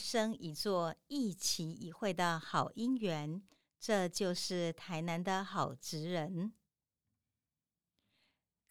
[0.00, 3.42] 生一座、一期一会的好姻缘。
[3.78, 6.52] 这就是台南的好职人。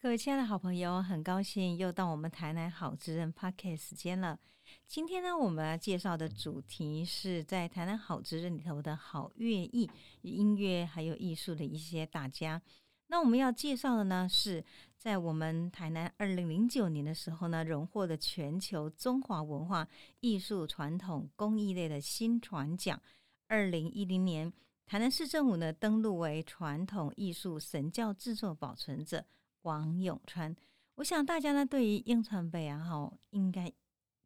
[0.00, 4.38] 各位亲爱的好朋友，很高兴又到我们台南好职人 Podcast 时间了。
[4.86, 9.90] 今天呢，我们要介绍的主题是在台南好职人里头的好乐艺、
[10.22, 12.62] 音乐还有艺术的一些大家。
[13.08, 14.64] 那我们要介绍的呢，是
[15.00, 19.88] 在我们台南二零零九年的时候呢，荣获了全球中华文化
[20.20, 23.00] 艺术传统工艺类的新传奖。
[23.48, 24.52] 二零一零年，
[24.84, 29.24] 台南市政府呢登录为传统艺术神教制作保存者
[29.62, 30.54] 王永川。
[30.96, 33.72] 我想大家呢对于英传北啊，哈，应该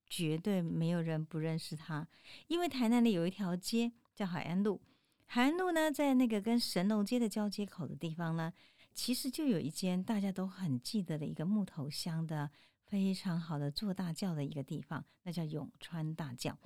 [0.09, 2.09] 绝对没有人不认识他，
[2.49, 4.81] 因为台南里有一条街叫海岸路，
[5.27, 8.53] 海岸路呢在那个跟神农街的交接口的地方呢。
[8.95, 12.51] 其实就有一间大家都很记得的一个木头箱的
[12.87, 16.57] 非常好的做大轿的一个地方，那叫永川大轿。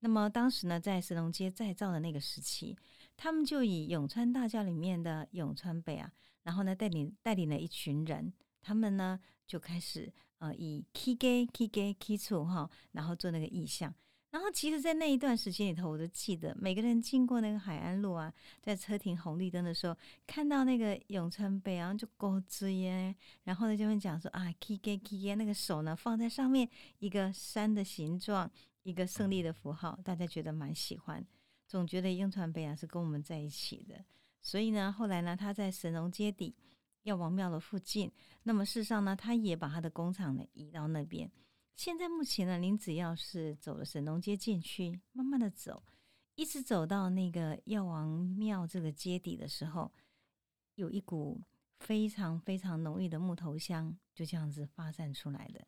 [0.00, 2.76] 那么当时呢，在神农街再造的那个时期，
[3.16, 13.92] 他们就以永川大轿里面的永川北啊，然后呢带领带领了一群人，他们呢就开始呃以 K G K G K 处哈，然后做那个意象。
[14.34, 26.68] 然后，其实，在那一段时间里头，我都记得，每个人经过那个海岸路啊，在车停红绿灯的时候，看到那个永川北然后就勾着耶，然后呢，就会讲说啊，K K K，那个手呢放在上面，
[26.98, 28.50] 一个山的形状，
[28.82, 31.24] 一个胜利的符号，大家觉得蛮喜欢，
[31.68, 34.04] 总觉得永川北啊是跟我们在一起的。
[34.42, 36.52] 所以呢，后来呢，他在神农街底
[37.04, 38.10] 药王庙的附近，
[38.42, 41.30] 那么事实上呢，他也把他的工厂呢移到那边。
[41.76, 45.82] 现在目前呢，您只要是走了神农街进去，慢慢的走，
[46.36, 49.92] 一直走到那个药王庙这个街底的时候，
[50.76, 51.42] 有一股
[51.80, 55.66] 非常非常浓郁的木头香，就这样子发散出来的。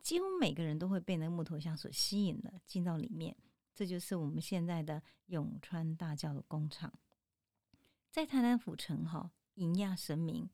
[0.00, 3.36] 几乎每个人都会被那木头香所吸引了，进到里面。
[3.74, 6.92] 这就是我们现在的永川大教的工厂，
[8.10, 10.48] 在台南府城哈，迎亚神明、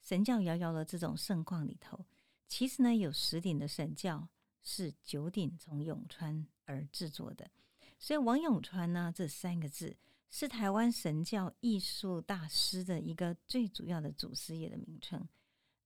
[0.00, 2.04] 神教遥遥的这种盛况里头，
[2.46, 4.28] 其实呢有十顶的神教。
[4.70, 7.50] 是九鼎从永川而制作的，
[7.98, 9.96] 所以王永川呢这三个字
[10.28, 15.26] 是台湾神教艺术大师的一个最主要的祖师爷的名称。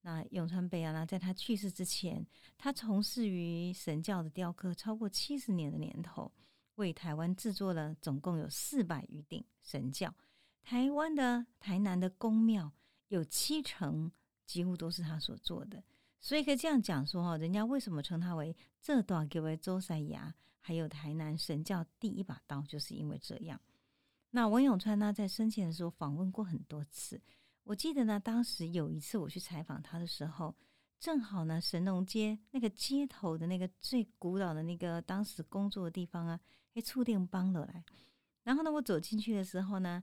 [0.00, 2.26] 那永川贝亚呢，在他去世之前，
[2.58, 6.32] 他从事于神教的雕刻超过七十年的年头，
[6.74, 10.12] 为台湾制作了总共有四百余顶神教。
[10.64, 12.72] 台湾的台南的宫庙
[13.06, 14.10] 有七成
[14.44, 15.84] 几乎都是他所做的。
[16.22, 23.60] 所以可以这样讲说哈，人家为什么称他为这段给为周塞牙，还有台南神教第一把刀，就是因为这样。
[24.30, 27.20] 那王永川呢，在生前的时候访问过很多次。
[27.64, 30.54] 我记得呢，当时有一次我去采访他的时候，
[31.00, 36.40] 正好呢，神农街那个街头的那个最古老的那个当时工作的地方啊，
[36.74, 37.84] 哎，触电帮了来。
[38.44, 40.02] 然后呢，我走进去的时候呢，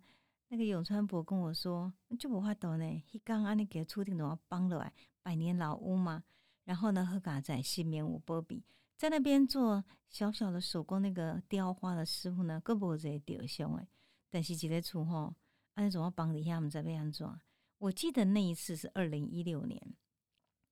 [0.49, 4.93] 那个永川伯跟我说，就无法度呢，他刚安尼给触电的话帮了来。
[5.21, 6.23] 百年老屋嘛，
[6.63, 8.63] 然后呢，和嘎仔新棉舞波比
[8.95, 13.87] 在那边做小小的手工那个雕花的师傅呢，个无在雕像诶，
[14.29, 15.35] 但是一个厝吼，
[15.75, 17.39] 安怎要帮一下我们在被安装？
[17.77, 19.79] 我记得那一次是二零一六年，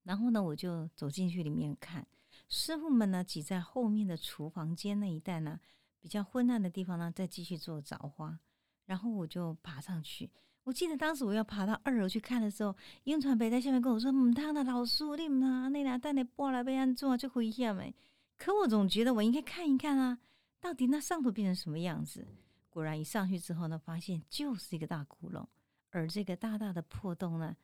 [0.04, 2.08] 然后呢，我就走进去里面看，
[2.50, 5.60] 师傅们呢挤在后面的厨房间那一带呢，
[6.00, 8.40] 比较昏暗的地方呢，再继续做凿花，
[8.88, 10.28] 然后我就爬上去。
[10.64, 17.94] 我记得当时我要爬到二楼去看的时候，英传北在下面跟我说：“唔当的老师，你唔拿那俩带你过来被安做就危险没？”
[18.38, 20.20] 可我总觉得我应该看一看啊，
[20.60, 22.28] 到底那上头变成什么样子？
[22.70, 25.46] 果然一上去之后呢，发现就是一个大窟窿，
[25.90, 27.56] 而这个大大的破洞呢，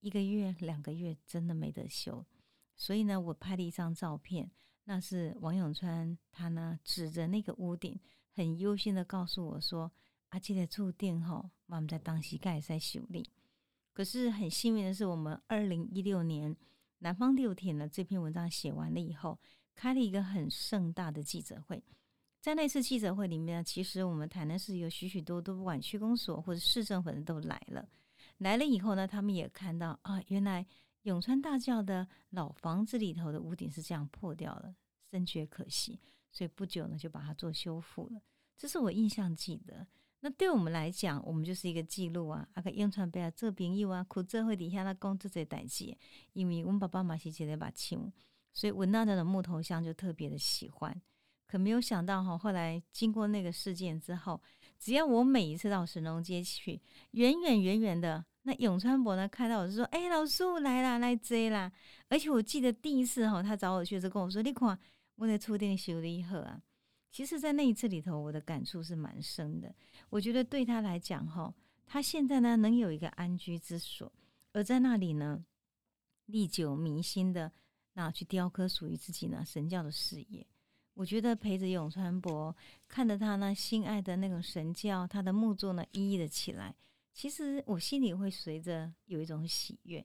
[0.00, 2.24] 一个月两个月真的没得修。
[2.76, 4.50] 所以呢，我拍了一张照片，
[4.84, 7.98] 那是王永川他呢指着那个屋顶，
[8.34, 9.90] 很忧心的告诉我说。
[10.32, 13.28] 啊，这个住店吼，我们在当时盖在修理。
[13.92, 16.56] 可是很幸运的是，我们二零一六年
[17.00, 19.38] 南方六天的这篇文章写完了以后，
[19.74, 21.84] 开了一个很盛大的记者会。
[22.40, 27.86] 在那次记者会里面，其实我们台南市有许许多多不管区公所或者市政府人都来了。
[28.38, 30.66] 来了以后呢，他们也看到啊，原来
[31.02, 34.74] 永川大教的老房子里头的屋顶是这样破掉了，
[35.10, 36.00] 深觉可惜，
[36.30, 38.22] 所以不久呢就把它做修复了。
[38.56, 39.86] 这是我印象记得。
[40.24, 42.48] 那对我们来讲，我们就是一个记录啊！
[42.54, 45.96] 啊个永川贝啊，做朋友啊，苦这会底下他讲这些代志，
[46.32, 48.12] 因为我们爸爸妈妈是接来把亲，
[48.52, 51.02] 所以闻到那种木头香就特别的喜欢。
[51.48, 54.40] 可没有想到哈，后来经过那个事件之后，
[54.78, 56.80] 只要我每一次到神农街去，
[57.10, 61.70] 远远远远的，那永川伯呢看到我就说：“哎，老叔来啦，来追啦！”
[62.08, 64.78] 而且我记得第一次哈，他找我去的时候跟我说：“你看
[65.16, 66.62] 我在触电修理好啊。
[67.12, 69.72] 其实，在那一次里头，我的感触是蛮深的。
[70.08, 71.54] 我觉得对他来讲，哈，
[71.84, 74.10] 他现在呢能有一个安居之所，
[74.52, 75.44] 而在那里呢，
[76.24, 77.52] 历久弥新的
[77.92, 80.46] 那去雕刻属于自己呢神教的事业。
[80.94, 82.56] 我觉得陪着永川博，
[82.88, 86.74] 看着他呢心爱的那种神教，他的木作呢一一的起来，
[87.12, 90.02] 其实我心里会随着有一种喜悦。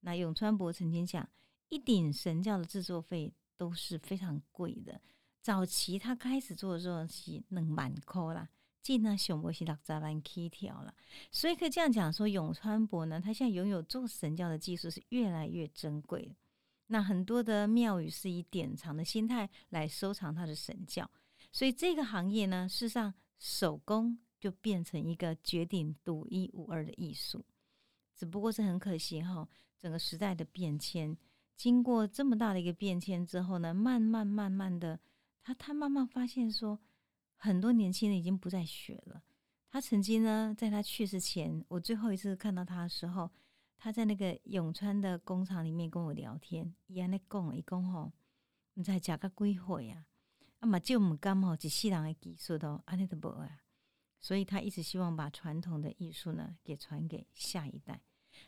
[0.00, 1.28] 那永川博曾经讲，
[1.68, 5.00] 一顶神教的制作费都是非常贵的。
[5.48, 8.46] 早期他开始做的时候是两万块啦，
[8.82, 10.94] 进呢熊博是六十万起跳了，
[11.32, 16.36] 所以可以这样讲说，永川博呢，他现在拥有做神教的技术是越来越珍贵。
[16.88, 21.10] 那很多的庙宇是以典藏的心态来收藏他的神教，
[21.50, 27.42] 所以这个行业呢，事实上手工就变成一个绝顶独一无二的艺术。
[28.14, 29.48] 只不过是很可惜哈，
[29.78, 31.16] 整个时代的变迁，
[31.56, 35.00] 经过这么大的一个变迁之后呢，慢慢慢慢的。
[35.48, 36.78] 他他慢慢发现说，
[37.36, 39.22] 很多年轻人已经不再学了。
[39.70, 43.30] 他曾经呢，在他去世前，我最后一次看到他的时候，
[43.78, 48.12] 他在那个永川的工厂里面跟我聊天，伊安尼讲，伊讲吼，
[48.74, 50.04] 你在食个几岁啊？
[50.58, 53.62] 啊嘛就唔甘吼，一世人的技术都安尼都无啊。
[54.20, 58.02] 所以他一直希望把传统的艺术呢，给传给下一代。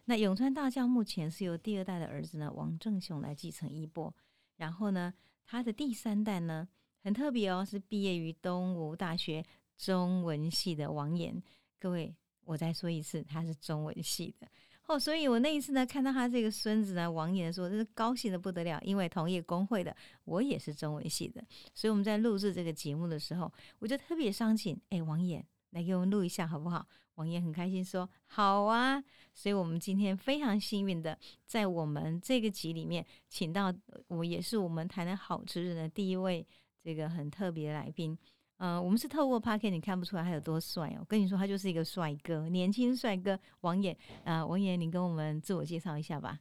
[0.04, 4.14] 那永川大将目前是由第二代的儿子呢，王正雄来继承衣钵，
[4.56, 5.14] 然后呢，
[5.46, 6.68] 他的第三代呢。
[7.02, 9.44] 很特别哦，是毕业于东吴大学
[9.78, 11.42] 中文系的王岩。
[11.78, 12.14] 各位，
[12.44, 14.46] 我再说一次，他是中文系的
[14.86, 14.98] 哦。
[14.98, 18.78] 所以我那一次呢，看到他这个孙子呢，王岩说，真是高兴的不得了。
[18.84, 21.42] 因为同业工会的，我也是中文系的，
[21.74, 24.78] 所以我们在录制这个节目的时候，我就特别伤心。
[24.90, 26.86] 哎，王岩，来给我们录一下好不好？
[27.14, 29.02] 王岩很开心说好啊。
[29.32, 33.72] 所以我们今天非常幸运的，在我们这个集里面，请到
[34.08, 36.46] 我也是我们台南好吃人的第一位。
[36.82, 38.16] 这个很特别的来宾，
[38.56, 40.98] 呃，我们是透过 p a r k e t 你看不出来他有多帅哦。
[41.00, 44.44] 我跟你说，他就是一个帅哥，年轻帅哥王岩啊。
[44.46, 46.40] 王岩，你跟我们自我介绍一下吧。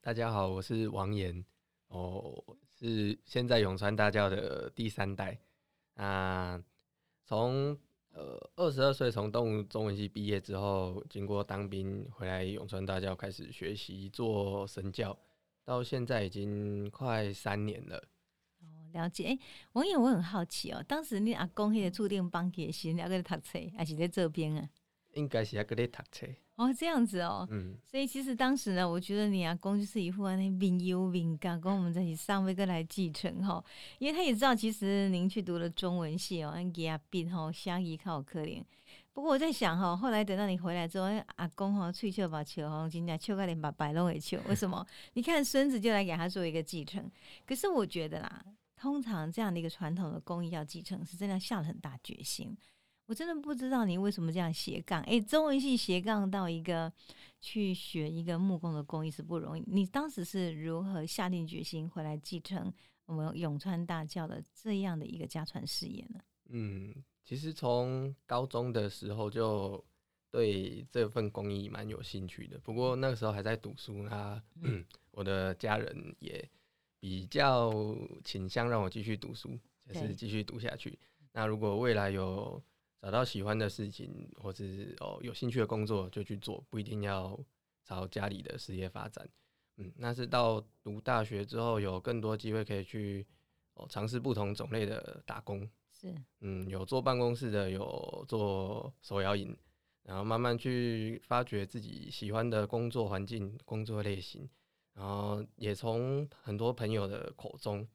[0.00, 1.44] 大家好，我是王岩，
[1.88, 2.34] 哦，
[2.78, 5.38] 是现在永川大教的第三代。
[5.94, 6.62] 啊，
[7.24, 7.76] 从
[8.12, 15.18] 呃二十二岁从动物中文系毕业之后，经过当兵回来永川大教开始学习做神教，
[15.64, 18.02] 到现在已经快三年了。
[18.92, 19.38] 了解，哎，
[19.72, 24.68] 王爷，我很好奇哦，当时你阿公迄个注定帮给时你阿个读册，还是在这边啊？
[25.14, 26.26] 应该是阿个在读册。
[26.56, 33.64] 哦，这样子哦，嗯，所以其实当时呢，我觉得你阿公就是一副那名优名刚，跟我们在一起上位哥来继承哈，
[34.00, 38.60] 因为他也知道其实您去读了中文系哦，给阿斌哈相依靠可怜。
[39.12, 41.06] 不过我在想哈，后来等到你回来之后，
[41.36, 44.84] 阿公哈吹球把球哈，今天球快点把白龙给球，为什么？
[45.14, 47.08] 你看孙子就来给他做一个继承，
[47.46, 48.44] 可是我觉得啦。
[48.78, 52.56] 通常这样的一个传统的工艺要继承，是真的下了很大决心。
[53.06, 56.92] 我真的不知道你为什么这样斜杠，哎，中文系斜杠到一个
[57.40, 59.64] 去学一个木工的工艺是不容易。
[59.66, 62.70] 你当时是如何下定决心回来继承
[63.06, 66.20] 我们永川大教的这样的一个家传事业呢？
[66.50, 66.94] 嗯，
[67.24, 69.82] 其实从高中的时候就
[70.30, 74.42] 对这份工艺蛮有兴趣的，不过那个时候还在读书啊，
[75.12, 76.46] 我的家人也。
[77.00, 77.72] 比较
[78.24, 80.98] 倾向让我继续读书，就是继续读下去。
[81.32, 82.60] 那如果未来有
[83.00, 87.38] 找到喜欢的事情，或是哦有兴趣的工作，就去做，不一定要
[87.84, 89.28] 朝家里的事业发展。
[89.76, 93.24] 嗯，那是到读大学之后，有更多机会可以去
[93.74, 95.68] 哦尝试不同种类的打工。
[95.92, 99.56] 是，嗯，有做办公室的，有做手摇饮，
[100.02, 104.48] 然后慢慢去发掘自己喜欢的工作环境、工作类型。
[104.98, 107.86] 然后也从很多朋友的口中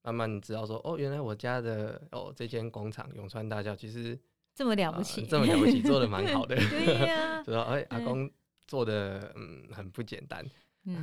[0.00, 4.18] 慢慢知道说，哦，原来我家的哦这间工厂永川大教其实
[4.54, 6.56] 这么了不起，这么了不起，做的蛮好的。
[6.70, 8.30] 对呀，知道哎，阿公
[8.66, 10.42] 做的嗯很不简单。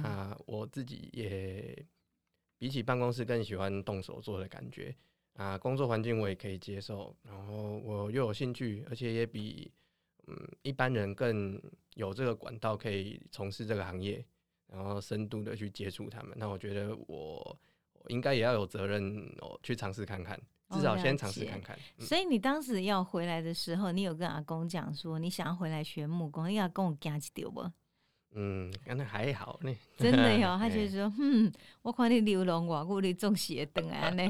[0.01, 1.85] 啊，我自己也
[2.57, 4.95] 比起办公室更喜欢动手做的感觉
[5.33, 9.71] 啊，工作环境我也可以接受，然后我又有兴趣，而且也比
[10.25, 11.61] 嗯一般人更
[11.93, 14.25] 有这个管道可以从事这个行业。
[14.73, 17.57] 然后深度的去接触他们，那我觉得我
[18.07, 20.37] 应该也要有责任哦，去尝试看看，
[20.71, 21.77] 至少先尝试看看。
[21.99, 27.71] 所以你当时要回来的时候，你有跟阿公讲说你想要回来学木工，你要跟我讲一丢不？
[28.35, 29.71] 嗯，那还好呢。
[29.97, 34.29] 真的哟，他就是说，嗯，我看你流浪我故你中邪等啊呢。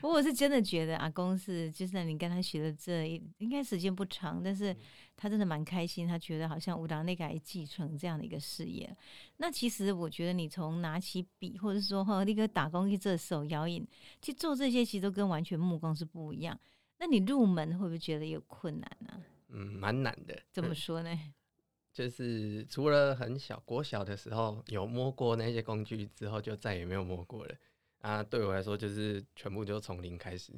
[0.00, 4.74] 不过我是真的觉得阿公是，就算你跟他学的这一，应该时间不长，但是
[5.16, 8.96] 他真的蛮开心，他觉得好像武当那个还继承这样的一个事业。
[9.38, 13.86] 那其实我觉得你从拿起笔，或者说哈那个打工一这手摇引，
[14.22, 16.58] 去做这些，其实都跟完全木工是不一样。
[16.98, 20.38] 那你入门会不会觉得有困难呢、嗯，蛮难的。
[20.52, 21.18] 怎么说呢？
[21.92, 27.54] 就是除了很小国小的时候有摸过那些工具之后，就再也没有摸过了。
[27.98, 30.52] 啊，对我来说就是全部就从零开始。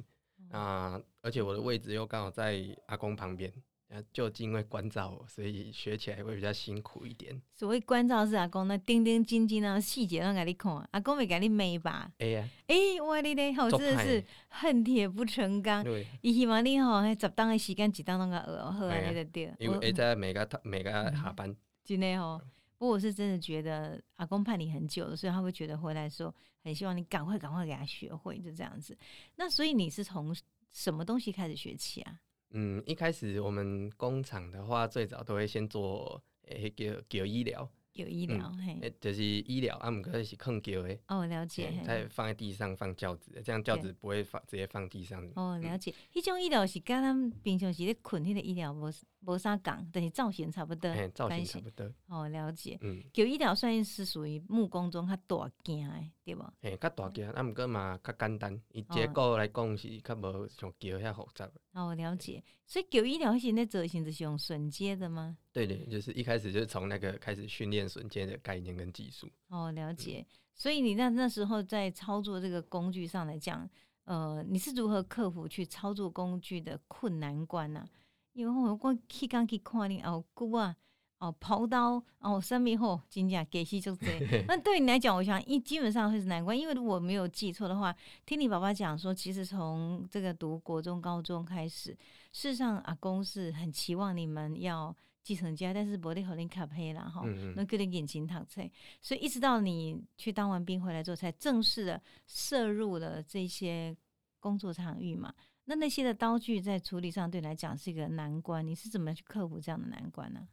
[0.49, 3.51] 啊，而且我的位置又刚好在阿公旁边，
[3.93, 7.39] 啊，就因为关照我，所以学起来会比较辛苦一点。
[7.53, 12.11] 所谓关照是阿公那钉钉金金啊，细节让给你看，阿公会给你美吧？
[12.17, 15.83] 哎呀，哎、我你嘞，好真的是恨铁不成钢。
[15.83, 19.53] 对，伊希望你吼，迄十档的时间一档那个学好哎呀安尼就对。
[19.59, 22.41] 因为在每个每个下班，真的吼，
[22.79, 26.33] 不过我是真的觉得阿公盼你很久了，所以他会觉得回来说
[26.63, 28.97] 很希望你赶快赶快给他学会，就这样子。
[29.35, 30.35] 那所以你是从
[30.71, 32.17] 什么东西开始学起啊？
[32.53, 45.23] 嗯，一开始我们工厂的话，最早都会先做诶、叫叫医疗，叫医疗、嘿，诶、就是医疗，啊，毋过是控叫的，哦，了解，再放在地上放轿子的，这样轿子不会放直接放地上。
[45.35, 45.93] 哦，嗯了解。
[46.13, 48.91] 迄、种医疗是跟他们平常时咧困迄个医疗无
[49.25, 50.89] 无啥共，但是造型差不多。
[50.89, 52.77] 哎、造型差不多，哦，了解。
[52.81, 56.53] 嗯，旧医疗算是属于木工中较大件的，对无？
[56.61, 61.49] 嘿、较大件，啊，毋过嘛较简单，伊哦结构来讲是较无像桥遐复杂。
[61.73, 62.43] 哦，了解。
[62.65, 65.37] 所以旧医疗现在做型就是用榫接的吗？
[65.51, 69.29] 对对，就是一开始就是从那个开始训练瞬间的概念跟技术。
[69.49, 70.25] 哦，了解。
[70.55, 73.67] 所以你那那时候在操作这个工具上来讲，
[74.05, 77.87] 呃，你是如何克服去操作工具的困难关呢、
[78.33, 80.75] 因为我我去刚去看你哦骨啊，
[81.19, 84.07] 哦刨刀，哦生命后真正给息就这。
[84.47, 91.91] 那对你来讲，我想一基本上会是难关，因为如果没有记错的话，听你爸爸讲说，其实从这个读国中、高中开始，
[92.31, 97.23] 事实上阿公是很期望你们要继承家，但是不得和你卡配啦哈。
[97.55, 98.69] 那给你眼睛躺菜，
[99.01, 103.95] 所以一直到你去当完兵回来之后，才正式的摄入了这些
[104.39, 105.31] 工作场域嘛。
[105.65, 110.47] 那那些的刀具在处理上对你来讲是一个难关，你是怎么去克服这样的难关呢？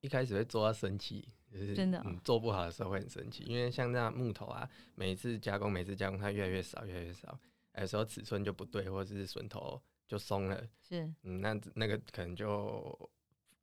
[0.00, 7.38] 一开始会做到生气，就是真的哦嗯，做不好的时候会很生气，因为像这样木头啊，每次加工每次加工它越来越少越来越少，
[7.78, 13.10] 有时候尺寸就不对，或者是榫头就松了，是嗯，那那个可能就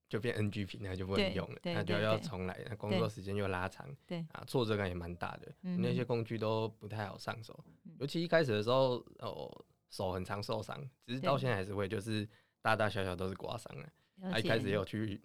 [0.10, 12.28] 就变 NG 品，那就不对能用了，对那就要重来，那工作时间又拉长，对啊，挫折感也蛮大的，嗯那些工具都不太好上手嗯，尤其一开始的时候，哦，手很常受伤，只是到现在还是会，就是
[12.64, 13.72] 大大小小都是刮伤
[14.24, 14.40] 啊。
[14.40, 15.22] 一开始也有去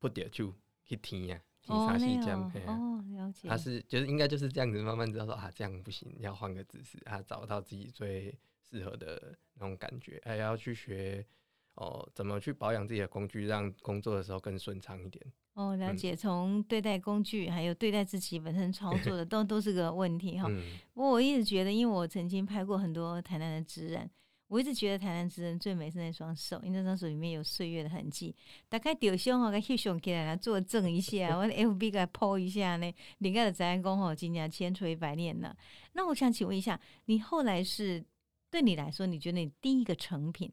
[0.00, 0.50] put 点去
[0.86, 3.46] 去听呀，听哦啥戏那样这样嘿啊哦，了解。
[3.46, 11.26] 他是就是应该就是这样子，慢慢知道说啊，这样不行，要换个姿势啊，找到自己最适合的那种感觉，还要去学
[11.74, 15.22] 哦，怎么去保养自己的工具，让工作的时候更顺畅一点。
[15.56, 16.14] 哦，了嗯解。
[16.14, 20.46] 从对待工具，还有对待自己本身操作的， 都都是个问题哈。
[20.50, 24.10] 嗯，不过我一直觉得，因为我曾经拍过很多台南的职人，
[24.48, 28.36] 我一直觉得台南职人最美是那双手，因为那双手里面有岁月的痕迹。
[28.68, 35.56] 大概雕胸哦，给翕相起来啦，作证一下， 我 FB 给它 po 一下呢，你看的宅安公吼，今年千锤百炼了。
[35.94, 38.04] 那我想请问一下，你后来是
[38.50, 40.52] 对你来说，你觉得你第一个成品、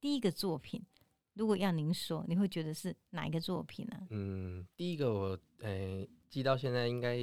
[0.00, 0.82] 第一个作品，
[1.34, 7.18] 如果要您说，你会觉得是哪一个作品呢、嗯，第一个我诶、记到现在应该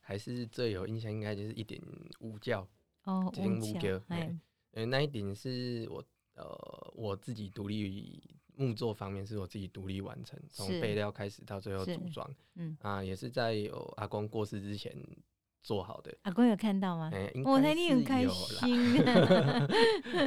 [0.00, 1.80] 还是最有印象，应该就是一点
[2.20, 2.68] 五教。
[3.04, 4.38] 哦，这顶木桥哎嘿，
[4.72, 8.20] 呃，那一顶是我呃我自己独立
[8.56, 14.92] 木作方面是我自己独立完成，从是备料开始到最后是组装嗯，啊，也是在有阿公过世之前
[15.66, 16.16] 做好的。
[16.22, 17.10] 阿公有看到吗？
[17.44, 18.24] 我该那天很开。
[18.24, 19.02] 心。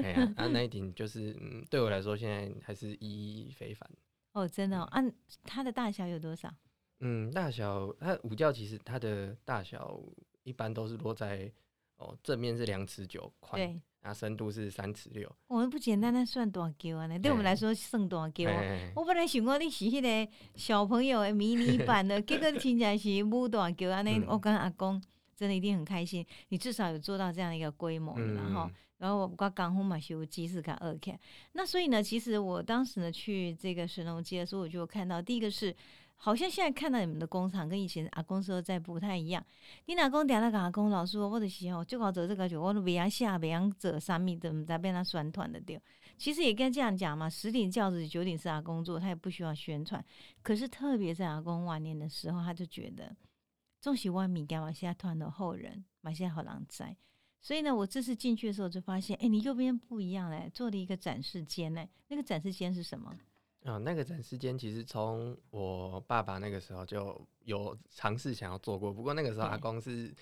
[0.03, 3.89] 哎呀，啊，那一顶就是嗯，对我来说现在还是意义非凡。
[4.33, 5.09] 哦，真的哦，按、
[5.45, 6.53] 它的大小有多少？
[6.99, 9.97] 嗯，大小它五教其实它的大小
[10.43, 11.49] 一般都是落在
[11.95, 15.33] 哦正面是两尺九宽，对，啊深度是三尺六。
[15.47, 17.07] 我们不简单，那算大球啊！
[17.07, 18.51] 呢，对我们来说算大球啊。
[18.51, 24.17] 哎我本来想讲你是迄个小朋友的迷你版的， 结果真正是母大球安尼。
[24.17, 25.01] 嗯我跟阿公
[25.39, 28.63] 真的一定很开心，你至少有做到这样的一个规模的然后。
[28.63, 31.17] 嗯然后我刚好嘛是有机是看二看，
[31.53, 35.73] 那所以呢，其实我当时呢去这个神农街的时候，我就看到第一个是
[36.17, 39.41] 好像现在看到你们的工厂跟以前阿公说在不太一样。
[39.85, 45.79] 你阿公点了个阿公老师，我的时候就搞做这个就我都别样下别样做啥米的，在被他宣传的掉。
[46.17, 50.03] 其实也该这样讲嘛，十点教子九点是阿公做，他也不需要宣传。
[50.41, 53.15] 可是特别在阿公晚年的时候，他就觉得，
[53.81, 56.95] 中喜万米干嘛现在团的后人，马现在好难在。
[57.41, 61.89] 所以呢，我这次进去的时候就发现，哎，你右边不一样嘞，做了一个展示间嘞。
[62.09, 63.17] 那个展示间是什么？
[63.63, 70.13] 啊，那个展示间其实从我爸爸那个时候就有尝试想要做过，不过那个时候阿公是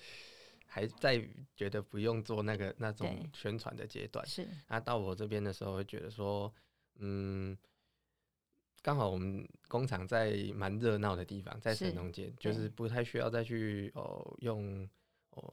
[0.66, 1.20] 还在
[1.56, 4.24] 觉得不用做那个那种宣传的阶段。
[4.26, 4.48] 是。
[4.68, 6.52] 那到我这边的时候，会觉得说，
[6.98, 7.56] 嗯，
[8.88, 14.88] 刚好我们工厂在蛮热闹的地方，在神农街，就是不太需要再去哦用
[15.32, 15.52] 哦。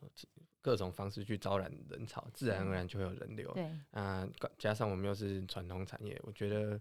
[0.62, 3.52] 各种方式去招揽人潮，自然而然就会有人流。
[3.54, 4.26] 对啊，
[4.58, 6.80] 加上我们又是传统产业，我觉得，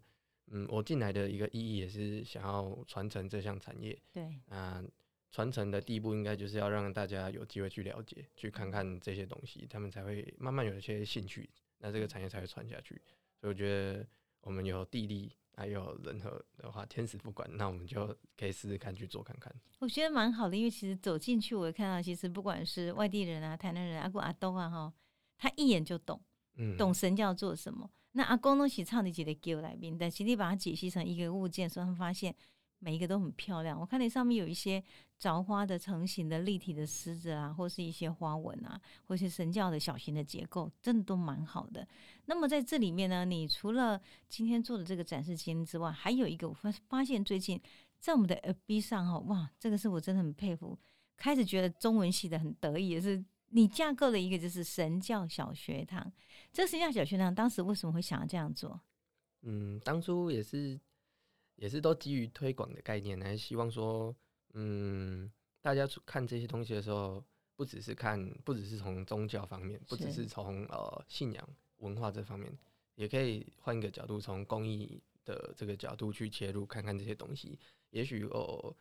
[0.53, 4.01] 嗯，我进来的一个意义也是想要传承这项产业。
[4.13, 4.81] 对啊，
[5.33, 12.95] 传承的第一步应该就是要让大家有机会去了解、去看看这些东西，他们才会慢慢有一些兴趣，那这个产业才会传下去。
[13.41, 14.07] 所以我觉得
[14.43, 15.33] 我们有地利。
[15.57, 18.07] 还有任何的话，天使不管，那我们就
[18.37, 19.55] 可以试试看去做看看。
[19.79, 24.93] 我觉得蛮好的，因为其实走进去，我看到其实不管是外地人啊、台南人、阿公阿东啊，哈，
[25.39, 26.21] 他一眼就懂，
[26.57, 27.91] 嗯，懂神教做什么。
[28.13, 32.35] 那阿公东西唱的几个给我来宾，但其实把它解析成一个物件，所以他们发现。
[32.85, 34.85] 每一个都很漂亮，我看你上面有一些
[35.19, 41.89] 着花的成型的立体的狮子啊，或是一些花纹啊，或是神教的小型的结构，真的都蛮好的。
[42.27, 43.99] 那么在这里面呢，你除了
[44.29, 47.59] 今天做的这个展示间之外，还有一个我发发现最近
[47.99, 50.79] 在我们的 FB 上哈，哇，这个是我真的很佩服，
[51.17, 56.13] 开始觉得中文系的很得意，也是你架构了一个就是神教小学堂。
[56.53, 58.79] 这神教小学堂当时为什么会想要这样做？
[59.41, 60.79] 嗯，当初也是。
[61.57, 64.15] 也是都基于推广的概念，来希望说，
[64.55, 65.31] 嗯，
[65.61, 67.25] 大家看这些东西的时候，
[67.57, 72.53] 不只是看，不只是从宗教方面，不只是从呃信仰文化这方面，
[72.95, 77.59] 也可以换一个角度，从公益的这个角度去切入，看看这些东西，
[77.91, 78.75] 也许哦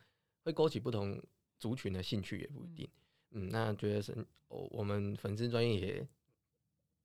[0.44, 1.22] 会勾起不同
[1.60, 2.90] 族群的兴趣，也不一定。
[3.32, 4.12] 嗯，那觉得是，
[4.48, 6.08] 哦，我们粉丝专业也。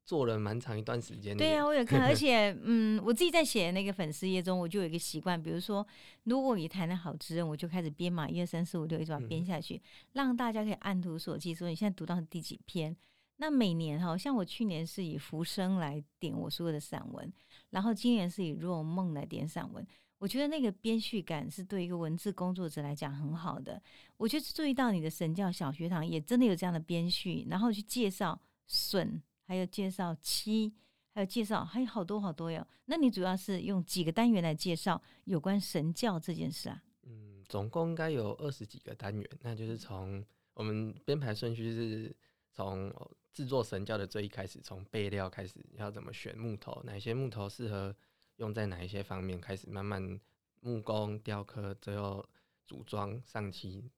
[0.08, 1.36] 做了蛮长一段时间。
[1.36, 5.86] 对呀，我有看， 而且嗯，我自己在写那个粉丝页中，我就有一个习惯，比如说，
[6.24, 9.78] 如果你谈的好之人，我就开始编码，一二三四五六，一直把它编下去，
[10.14, 12.96] 让大家可以按图索骥，说你现在读到第几篇。
[13.36, 17.30] 那每年哈，像我去年是以浮生来点我所有的散文，
[17.68, 19.86] 然后今年是以若梦来点散文。
[20.18, 23.80] 我觉得那个编序感是对一个文字工作者来讲很好的。
[24.16, 29.22] 我就注意到你的神教小学堂也真的有这样的编序，然后去介绍笋。
[29.48, 30.70] 还有介绍七，
[31.14, 32.64] 还有介绍，还有好多好多哟。
[32.84, 36.82] 那你主要是用几个单元来介绍有关神教这件事啊？
[37.04, 39.26] 嗯，总共应该有二十几个单元。
[39.40, 42.14] 那就是从我们编排顺序是
[42.52, 42.92] 从
[43.32, 47.96] 制作神教的最一开始，从备料开始，要怎么选木头，哪些木头适合
[48.36, 50.20] 用在哪一些方面，开始慢慢
[50.60, 52.22] 木工、雕刻，最后
[52.66, 53.90] 组装上漆，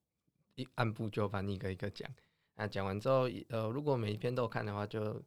[0.54, 2.08] 一按部就班，一个一个讲。
[2.54, 5.20] 那讲完之后，呃，如果每一篇都看的话，就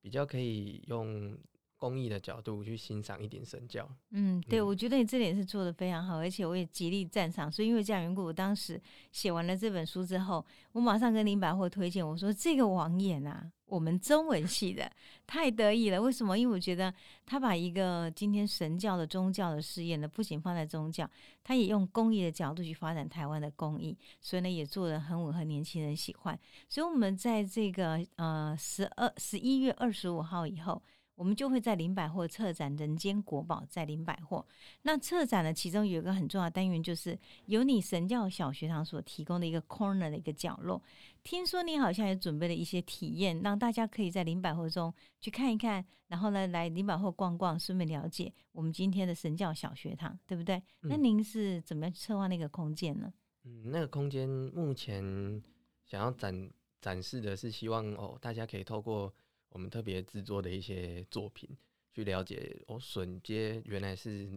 [0.00, 1.36] 比较可以用
[1.76, 3.88] 公益的角度去欣赏一点神教。
[4.10, 7.50] 嗯，对，我觉得你这点是做的非常好，而且我也极力赞赏。
[7.50, 8.80] 所以因为这样缘故，我当时
[9.12, 13.50] 写完了这本书之后，我马上跟林百货推荐，我说这个网眼啊。
[13.70, 14.90] 我们中文系的
[15.26, 16.38] 太得意了，为什么？
[16.38, 16.92] 因为我觉得
[17.24, 21.08] 他把一个今天神教的宗教的试验呢，不仅放在宗教，
[21.42, 26.38] 他也用公益的角度去发展台湾的公益，所以呢也做的很吻合年轻人喜欢。
[26.68, 30.82] 所以我们在这个呃十二十一月二十五号以后。
[31.20, 34.42] 我们就会在林百货策展《人间国宝》在林百货。
[34.80, 40.82] 那策展呢，其中有一个很重要的单元，就是由你神教小学堂所提供的一个 corner 的一个角落。
[41.22, 50.62] 听说你好像也准备了一些体验，让大家可以在林百货中去看一看，然后呢来林百货逛逛，顺便了解我们今天的神教小学堂，对不对？
[50.80, 53.12] 那您是怎么样策划那个空间呢？
[53.44, 55.04] 嗯，那个空间目前
[55.84, 59.12] 想要展展示的是，希望哦大家可以透过。
[59.50, 61.48] 我们特别制作的一些作品，
[61.92, 64.28] 去了解哦，笋接原来是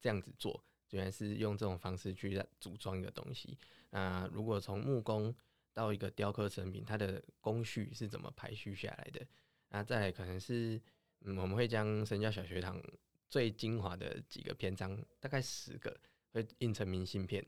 [0.00, 3.56] 这样子做，原来是用这种方式去组装一个东西。
[3.90, 5.34] 那如果从木工
[5.74, 9.24] 到一个雕刻成品，它的工序是怎么排序下来的？
[9.68, 10.80] 那再来可能是，
[11.20, 12.82] 嗯，我们会将神教小学堂
[13.28, 15.94] 最精华的几个篇章，大概十个，
[16.32, 17.42] 会印成明信片，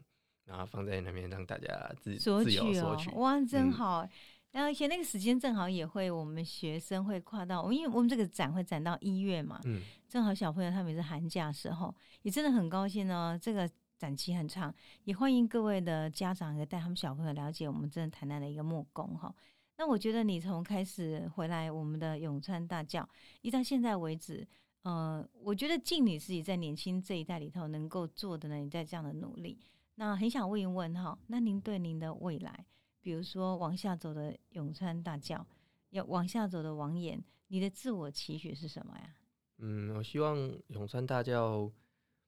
[0.44, 3.10] 然后放在那边让大家自自由索取。
[3.10, 4.08] 哇，真好。
[4.54, 13.36] 然后而且那个时间正好也会，我们学生会跨到，因为我们这个展会展到一月嘛，嗯，正好小朋友他们也是寒假时候，也真的很高兴哦。
[13.36, 19.34] 这个展期很长，也欢迎各位的家长也带他们小朋友了解我们真的台南的一个木工哈。
[19.76, 23.08] 那我觉得你从开始回来我们的永川大教，
[23.42, 24.46] 一到现在为止，
[24.82, 29.58] 呃，我觉得尽你自己在年轻这一代里头能够做的呢，你在这样的努力。
[29.96, 32.64] 那很想问一问哈，那您对您的未来，
[33.04, 35.46] 比如说往下走的永川大教，
[35.90, 39.14] 要往下走的王岩，你的自我期许是什么呀？
[39.58, 40.38] 嗯，我希望
[40.68, 41.70] 永川大教，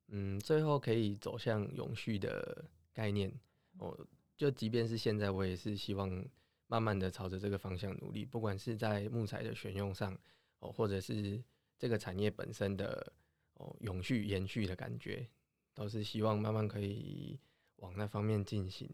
[0.09, 2.63] 嗯，最后可以走向永续的
[2.93, 3.33] 概念。
[3.79, 6.23] 我，就即便是现在，我也是希望
[6.67, 8.27] 慢慢的朝着这个方向努力。
[8.27, 10.15] 不管是在木材的选用上，
[10.59, 11.43] 哦，或者是
[11.79, 13.11] 这个产业本身的
[13.55, 15.27] 哦永续延续的感觉，
[15.73, 17.41] 都是希望慢慢可以
[17.77, 18.87] 往那方面进行。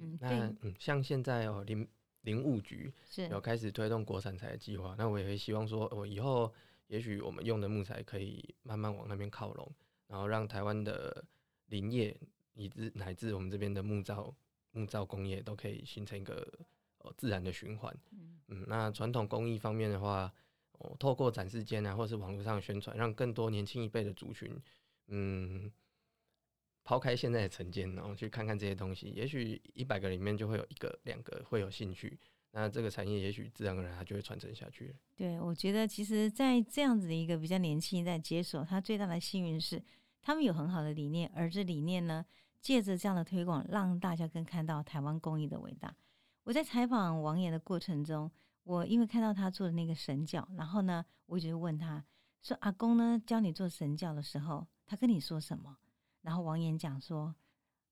[0.00, 1.86] 嗯，那嗯，像现在哦，林
[2.22, 6.52] 林务局是有开始推动国产材的计划，那我也会希望说，我以后。
[6.88, 9.68] 也许我们用的木材可以慢慢往那边靠拢，
[10.06, 11.24] 然后让台湾的
[11.66, 12.16] 林业
[12.54, 14.32] 以至乃至我们这边的木造
[14.70, 16.46] 木造工业都可以形成一个
[16.98, 17.92] 呃自然的循环。
[18.46, 20.32] 嗯，那传统工艺方面的话，
[20.78, 24.56] 哦，透过展示间啊，或是网络上宣传，让更多年轻一辈的族群，
[25.08, 25.68] 嗯，
[26.86, 32.16] 抛开现在的成见，然后去看看这些东西，也许一百个里面就会有一个两个会有兴趣。
[32.52, 34.94] 那这个产业也许自然而然它就会传承下去。
[35.16, 39.82] 对，我觉得其实，在这样子的一个比较年轻在接手，他最大的幸运是，
[40.22, 42.24] 他们有很好的理念，而这理念呢，
[42.60, 45.92] 借着这样的推广，让大家更看到台湾工艺的伟大。
[46.44, 48.30] 我在采访王岩的过程中，
[48.62, 52.04] 我因为看到他做的那个神教，然后呢，我就问他
[52.42, 55.76] 说：“阿公呢教你做神教的时候，他跟你说什么？”
[56.26, 57.32] 然后王岩讲说：“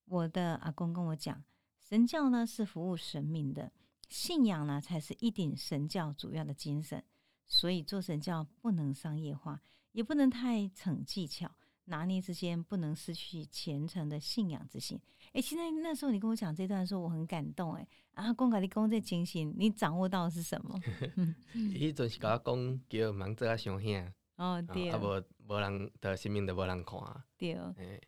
[0.06, 1.44] 我的阿公跟我讲，
[1.78, 3.70] 神教呢是服务神明的。”
[4.10, 7.04] 信仰呢，才是一顶神教主要的精神。
[7.46, 11.48] 所以做神教不能商业化，也不能太逞技巧，
[11.84, 15.00] 拿捏之间不能失去虔诚的信仰之心。
[15.32, 17.74] 哎，现在那时候你跟我讲这段的时候，我很感动。
[17.74, 20.76] 哎，啊，公改的公这精神，你掌握到是什么？
[21.54, 24.12] 伊阵是甲我讲，叫忙做啊伤险。
[24.36, 24.90] 哦，对。
[24.90, 26.98] 啊，无无人的性命都无人看。
[27.36, 27.56] 对。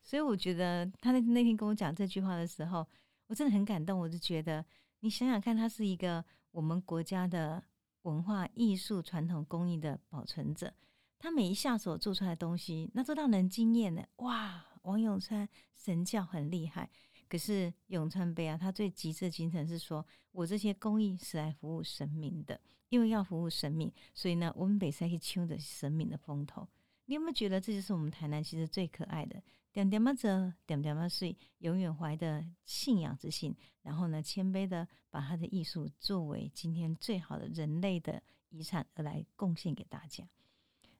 [0.03, 2.87] 所以我觉得他那那天跟我讲这句话的时候，
[3.27, 3.99] 我真的很感动。
[3.99, 4.65] 我就觉得。
[5.01, 7.63] 你想想看，他是一个我们国家的
[8.03, 10.73] 文化艺术传统工艺的保存者，
[11.19, 14.09] 他每一下手做出来的东西，那都让人惊艳的。
[14.17, 16.91] 哇，王永川神教很厉害，
[17.29, 26.67] 可是永川杯啊，他最极致的精神是说，我这些工艺是来服务神明的，因为要服务神明，所以呢，我们北塞去秋的神明的风头。
[27.07, 29.43] 你有没有觉得这就是我们台南其实最可爱的？
[29.73, 40.27] 点点嘛着，点点嘛睡，永远怀的信仰之心，然后呢，谦卑的把他的艺术作为今天最好的人类的遗产而来贡献给大家。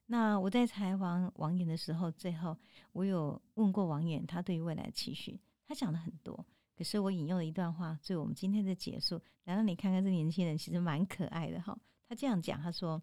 [0.05, 2.55] 那我在采访王岩的时候，最后
[2.93, 6.45] 我有问过王岩，他对于未来的期许，他讲了很多。
[6.75, 11.77] 可是我引用了一段话，作为我们今天的结束，来让你看看这年轻人其实蛮可爱的哈。
[12.07, 13.01] 他这样讲，他说：“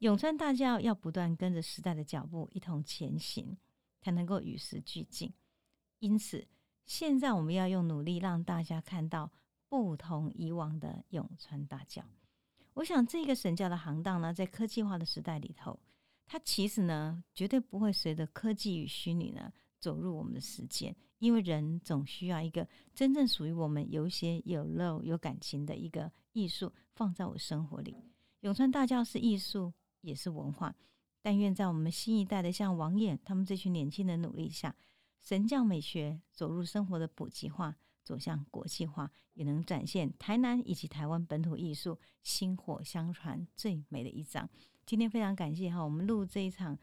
[0.00, 3.56] 永川大教要不断跟着时代的脚步一同前行。”
[4.04, 5.32] 才能够与时俱进，
[6.00, 6.46] 因此
[6.84, 9.32] 现在我们要用努力让大家看到
[9.66, 12.04] 不同以往的永川大教。
[12.74, 15.80] 我想这个神教的行当呢，在科技化的时代里头，
[16.26, 19.50] 它其实呢绝对不会随着科技与虚拟呢
[19.84, 27.94] 走入我们的时间，因为人总需要一个真正属于我们有血有肉有感情的一个艺术放在我生活里。
[28.40, 30.74] 永川大教是艺术，也是文化。
[31.20, 34.74] 但愿在我们新一代的像王爷他们这群年轻人努力下，
[35.20, 44.48] 神教美学走入生活的普及化，走向国际化，也能展现台南以及台湾本土艺术薪火相传最美的一张。
[44.86, 46.78] 今天非常感谢哈，我们录这一场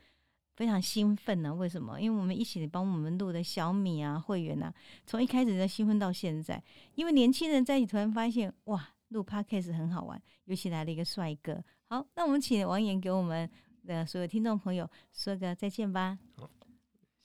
[0.61, 1.51] 非常兴奋呢。
[1.51, 1.99] 为什么？
[1.99, 4.71] 因为我们一起帮我们录的小米啊会员啊，
[5.07, 11.63] 从一开始的兴奋到现在，因为年轻人在一起突然发现哇，录 podcast 很好玩，尤其来了一个帅哥。
[11.87, 13.49] 好，那我们请王岩给我们。
[13.83, 16.15] 的所有听众朋友，说个再见吧。
[16.35, 16.47] 好，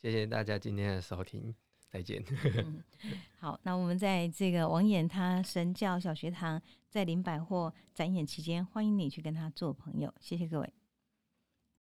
[0.00, 1.54] 谢谢大家今天的收听，
[1.90, 2.24] 再见。
[3.38, 10.10] 好，那我们在这个王岩他神教小学堂在林百货展演期间，欢迎你去跟他做朋友。
[10.18, 10.72] 谢谢各位。